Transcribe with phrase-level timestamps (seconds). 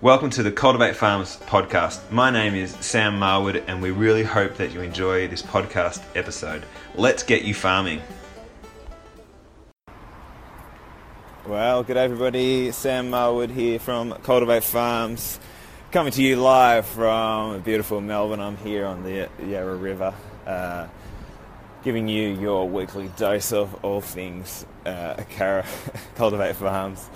[0.00, 2.12] Welcome to the Cultivate Farms podcast.
[2.12, 6.62] My name is Sam Marwood, and we really hope that you enjoy this podcast episode.
[6.94, 8.00] Let's get you farming.
[11.48, 12.70] Well, good everybody.
[12.70, 15.40] Sam Marwood here from Cultivate Farms,
[15.90, 18.38] coming to you live from beautiful Melbourne.
[18.38, 20.14] I'm here on the Yarra River,
[20.46, 20.86] uh,
[21.82, 25.16] giving you your weekly dose of all things uh,
[26.14, 27.10] Cultivate Farms.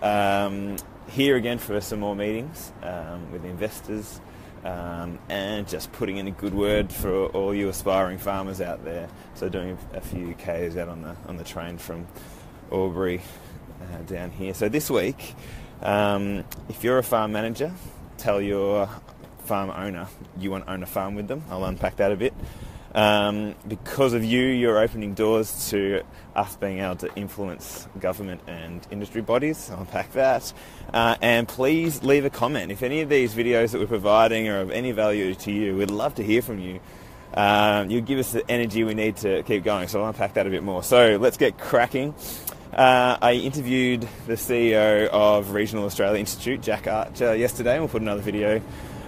[0.00, 0.76] Um,
[1.08, 4.20] here again for some more meetings um, with investors
[4.64, 9.08] um, and just putting in a good word for all you aspiring farmers out there.
[9.34, 12.06] So doing a few Ks out on the on the train from
[12.70, 13.20] Albury
[13.80, 14.54] uh, down here.
[14.54, 15.34] So this week,
[15.82, 17.72] um, if you're a farm manager,
[18.18, 18.88] tell your
[19.44, 20.06] farm owner
[20.38, 21.42] you want to own a farm with them.
[21.50, 22.34] I'll unpack that a bit.
[22.94, 26.02] Um, because of you, you're opening doors to
[26.34, 29.70] us being able to influence government and industry bodies.
[29.70, 30.52] I'll unpack that.
[30.92, 32.72] Uh, and please leave a comment.
[32.72, 35.90] If any of these videos that we're providing are of any value to you, we'd
[35.90, 36.80] love to hear from you.
[37.34, 39.86] Um, you give us the energy we need to keep going.
[39.86, 40.82] So I'll unpack that a bit more.
[40.82, 42.14] So let's get cracking.
[42.72, 48.02] Uh, I interviewed the CEO of Regional Australia Institute, Jack Archer, yesterday, and we'll put
[48.02, 48.60] another video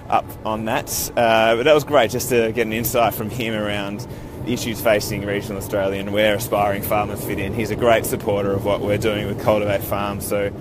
[0.08, 0.90] up on that.
[1.16, 4.06] Uh, but that was great just to get an insight from him around
[4.44, 7.54] the issues facing regional Australia and where aspiring farmers fit in.
[7.54, 10.52] He's a great supporter of what we're doing with Cultivate Farms, so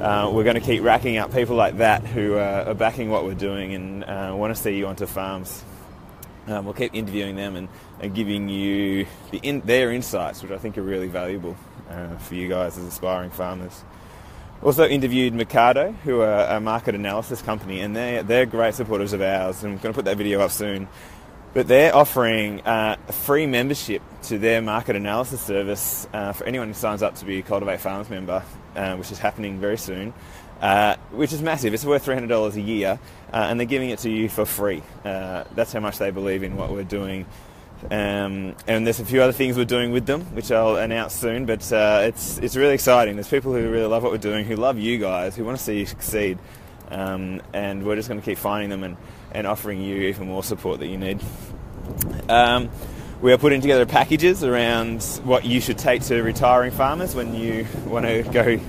[0.00, 3.24] uh, we're going to keep racking up people like that who uh, are backing what
[3.24, 5.64] we're doing and uh, want to see you onto farms.
[6.46, 7.68] Um, we'll keep interviewing them and,
[8.00, 11.56] and giving you the in, their insights, which I think are really valuable
[11.90, 13.84] uh, for you guys as aspiring farmers.
[14.60, 19.22] Also interviewed Mecardo, who are a market analysis company, and they're, they're great supporters of
[19.22, 19.62] ours.
[19.62, 20.88] And I'm going to put that video up soon.
[21.54, 26.68] But they're offering uh, a free membership to their market analysis service uh, for anyone
[26.68, 28.42] who signs up to be a Cultivate Farms member,
[28.74, 30.12] uh, which is happening very soon,
[30.60, 31.72] uh, which is massive.
[31.72, 32.98] It's worth $300 a year,
[33.32, 34.82] uh, and they're giving it to you for free.
[35.04, 37.26] Uh, that's how much they believe in what we're doing
[37.90, 41.46] um, and there's a few other things we're doing with them, which I'll announce soon.
[41.46, 43.16] But uh, it's it's really exciting.
[43.16, 45.62] There's people who really love what we're doing, who love you guys, who want to
[45.62, 46.38] see you succeed,
[46.90, 48.96] um, and we're just going to keep finding them and,
[49.32, 51.20] and offering you even more support that you need.
[52.28, 52.70] Um,
[53.20, 57.66] we are putting together packages around what you should take to retiring farmers when you
[57.86, 58.60] want to go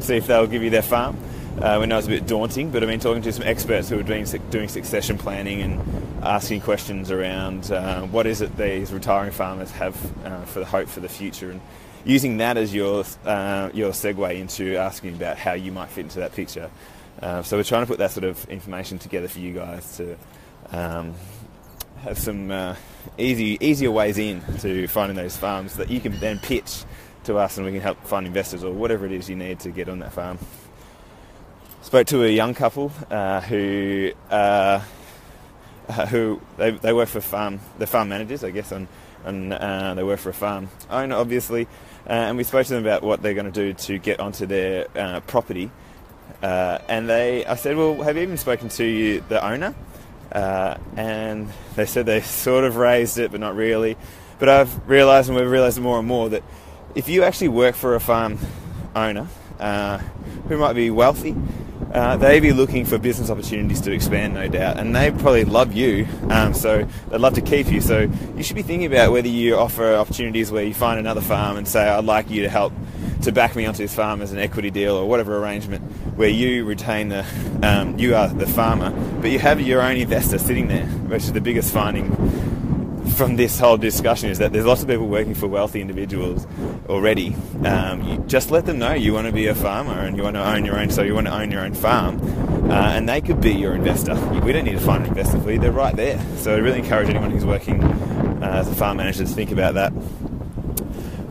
[0.00, 1.16] see if they'll give you their farm.
[1.60, 3.98] Uh, we know it's a bit daunting, but I've been talking to some experts who
[3.98, 5.80] are doing, doing succession planning and
[6.24, 9.94] asking questions around uh, what is it these retiring farmers have
[10.26, 11.60] uh, for the hope for the future, and
[12.04, 16.18] using that as your uh, your segue into asking about how you might fit into
[16.18, 16.68] that picture.
[17.22, 20.16] Uh, so we're trying to put that sort of information together for you guys to
[20.72, 21.14] um,
[21.98, 22.74] have some uh,
[23.16, 26.82] easy easier ways in to finding those farms that you can then pitch
[27.22, 29.70] to us, and we can help find investors or whatever it is you need to
[29.70, 30.36] get on that farm
[31.84, 34.80] spoke to a young couple uh, who uh,
[35.86, 38.88] uh, who they, they work for farm the farm managers I guess and
[39.22, 41.68] and uh, they work for a farm owner obviously
[42.08, 44.46] uh, and we spoke to them about what they're going to do to get onto
[44.46, 45.70] their uh, property
[46.40, 49.74] and they I said well have you even spoken to the owner?
[50.32, 53.98] And they said they sort of raised it but not really.
[54.38, 56.42] But I've realised and we've realised more and more that
[56.94, 58.38] if you actually work for a farm
[58.96, 59.28] owner
[60.48, 61.36] who might be wealthy
[61.92, 65.72] uh, they be looking for business opportunities to expand, no doubt, and they probably love
[65.72, 67.80] you, um, so they'd love to keep you.
[67.80, 71.56] So you should be thinking about whether you offer opportunities where you find another farm
[71.56, 72.72] and say, "I'd like you to help
[73.22, 75.82] to back me onto this farm as an equity deal or whatever arrangement,
[76.16, 77.24] where you retain the,
[77.62, 81.32] um, you are the farmer, but you have your own investor sitting there, which is
[81.32, 82.10] the biggest finding
[83.16, 86.46] from this whole discussion is that there's lots of people working for wealthy individuals
[86.88, 87.34] already.
[87.64, 90.36] Um, you just let them know you want to be a farmer and you want
[90.36, 92.20] to own your own, so you want to own your own farm,
[92.70, 94.14] uh, and they could be your investor.
[94.40, 96.20] We don't need to find an investor for you; they're right there.
[96.36, 99.74] So I really encourage anyone who's working uh, as a farm manager to think about
[99.74, 99.92] that.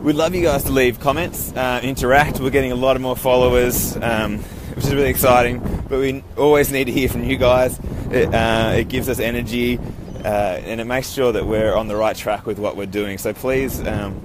[0.00, 2.40] We'd love you guys to leave comments, uh, interact.
[2.40, 4.38] We're getting a lot of more followers, um,
[4.74, 5.60] which is really exciting.
[5.88, 7.78] But we always need to hear from you guys.
[8.10, 9.78] It, uh, it gives us energy
[10.24, 13.18] uh, and it makes sure that we're on the right track with what we're doing.
[13.18, 14.20] So please, um,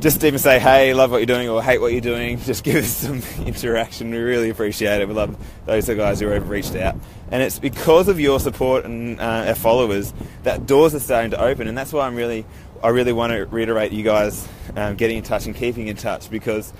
[0.00, 2.38] just even say, hey, love what you're doing or hate what you're doing.
[2.44, 4.10] Just give us some interaction.
[4.10, 5.08] We really appreciate it.
[5.08, 5.36] We love
[5.66, 6.96] those guys who have reached out.
[7.30, 10.14] And it's because of your support and uh, our followers
[10.44, 11.68] that doors are starting to open.
[11.68, 12.46] And that's why I'm really,
[12.82, 16.30] I really want to reiterate you guys um, getting in touch and keeping in touch
[16.30, 16.72] because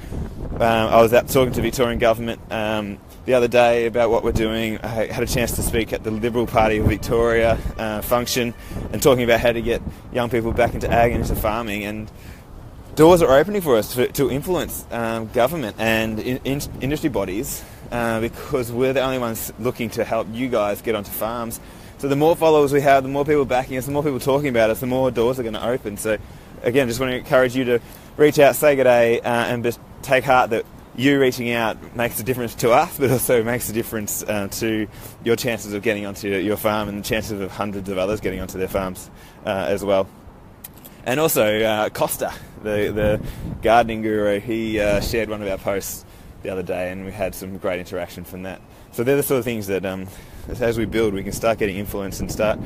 [0.55, 4.33] um, I was out talking to Victorian government um, the other day about what we're
[4.33, 4.79] doing.
[4.79, 8.55] I had a chance to speak at the Liberal Party of Victoria uh, function
[8.93, 9.83] and talking about how to get
[10.13, 11.85] young people back into ag and into farming.
[11.85, 12.11] And
[12.99, 17.63] doors are opening for us to, to influence um, government and in, in, industry bodies
[17.93, 21.61] uh, because we're the only ones looking to help you guys get onto farms.
[21.99, 24.49] So the more followers we have, the more people backing us, the more people talking
[24.49, 25.97] about us, the more doors are going to open.
[25.97, 26.19] So
[26.63, 27.81] again, just want to encourage you to
[28.17, 30.67] reach out, say good day, uh, and just take heart that
[30.97, 34.89] you reaching out makes a difference to us, but also makes a difference uh, to
[35.23, 38.41] your chances of getting onto your farm and the chances of hundreds of others getting
[38.41, 39.09] onto their farms
[39.47, 40.09] uh, as well.
[41.09, 43.21] And also, uh, Costa, the, the
[43.63, 46.05] gardening guru, he uh, shared one of our posts
[46.43, 48.61] the other day, and we had some great interaction from that.
[48.93, 50.07] So they're the sort of things that, um,
[50.61, 52.59] as we build, we can start getting influence and start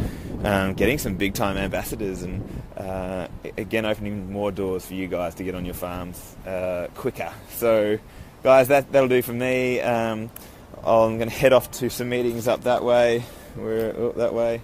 [0.42, 5.36] um, getting some big time ambassadors, and uh, again opening more doors for you guys
[5.36, 7.32] to get on your farms uh, quicker.
[7.50, 8.00] So
[8.42, 9.80] guys, that, that'll do for me.
[9.80, 10.32] Um,
[10.78, 13.22] I'm going to head off to some meetings up that way.
[13.54, 14.62] We're oh, that way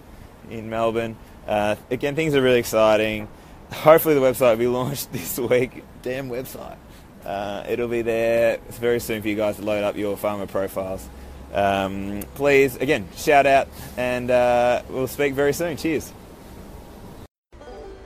[0.51, 1.17] in Melbourne.
[1.47, 3.29] Uh, again, things are really exciting.
[3.73, 5.85] Hopefully, the website will be launched this week.
[6.03, 6.76] Damn website.
[7.25, 11.06] Uh, it'll be there very soon for you guys to load up your farmer profiles.
[11.53, 15.76] Um, please, again, shout out, and uh, we'll speak very soon.
[15.76, 16.12] Cheers.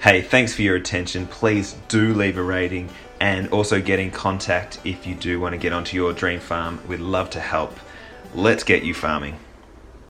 [0.00, 1.26] Hey, thanks for your attention.
[1.26, 5.58] Please do leave a rating and also get in contact if you do want to
[5.58, 6.81] get onto your dream farm.
[6.88, 7.79] We'd love to help.
[8.35, 9.37] Let's get you farming.